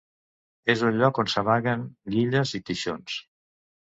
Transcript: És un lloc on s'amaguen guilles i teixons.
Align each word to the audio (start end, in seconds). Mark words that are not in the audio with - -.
És 0.73 0.79
un 0.87 0.95
lloc 1.01 1.19
on 1.23 1.29
s'amaguen 1.33 1.83
guilles 2.15 2.55
i 2.61 2.63
teixons. 2.71 3.19